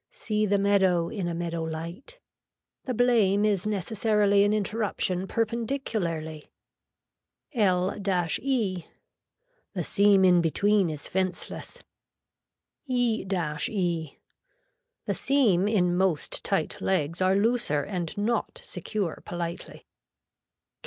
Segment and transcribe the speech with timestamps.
[0.09, 2.19] See the meadow in a meadow light.
[2.85, 6.49] The blame is necessarily an interruption perpendicularly.
[7.53, 7.95] L
[8.39, 8.85] E.
[9.73, 11.83] The seam in between is fenceless.
[12.87, 14.17] E E.
[15.05, 19.85] The seam in most tight legs are looser and not secure politely.